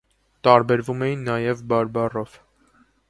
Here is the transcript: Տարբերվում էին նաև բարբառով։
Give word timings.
Տարբերվում 0.47 1.03
էին 1.07 1.21
նաև 1.27 1.61
բարբառով։ 1.75 2.39